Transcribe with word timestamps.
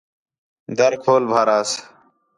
دَر 0.77 0.93
کھول 1.03 1.23
بھاراس 1.31 1.69